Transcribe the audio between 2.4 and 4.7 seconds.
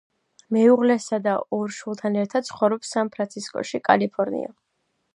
ცხოვრობს სან-ფრანცისკოში, კალიფორნია.